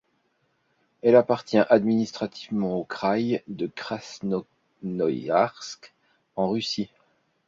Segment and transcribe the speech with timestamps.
[1.03, 5.93] Elle appartient administrativement au kraï de Krasnoïarsk,
[6.35, 6.89] en Russie.